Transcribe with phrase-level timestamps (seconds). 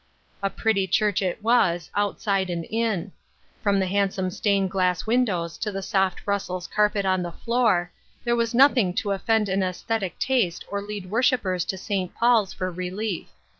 [0.41, 3.11] A pretty church it was, outside and in;
[3.61, 7.91] from the handsome stained glass windows to the soft Brussels carpet on the floor,
[8.23, 12.15] there was nothing to offend an aesthetic taste or lead worshipers to St.
[12.15, 13.27] Paul's for relief.